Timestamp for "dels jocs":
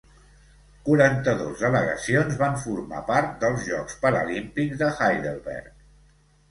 3.45-4.01